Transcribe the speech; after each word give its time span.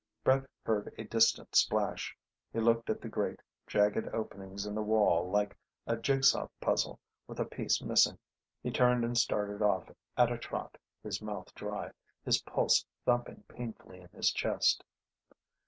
Brett 0.23 0.45
heard 0.63 0.91
a 0.97 1.03
distant 1.03 1.53
splash. 1.55 2.17
He 2.51 2.59
looked 2.59 2.89
at 2.89 3.01
the 3.01 3.07
great 3.07 3.39
jagged 3.67 4.07
opening 4.15 4.57
in 4.65 4.73
the 4.73 4.81
wall 4.81 5.29
like 5.29 5.55
a 5.85 5.95
jigsaw 5.95 6.47
picture 6.59 6.93
with 7.27 7.39
a 7.39 7.45
piece 7.45 7.83
missing. 7.83 8.17
He 8.63 8.71
turned 8.71 9.05
and 9.05 9.15
started 9.15 9.61
off 9.61 9.91
at 10.17 10.31
a 10.31 10.39
trot, 10.39 10.79
his 11.03 11.21
mouth 11.21 11.53
dry, 11.53 11.91
his 12.25 12.41
pulse 12.41 12.83
thumping 13.05 13.43
painfully 13.43 13.99
in 14.01 14.09
his 14.09 14.31
chest. 14.31 14.83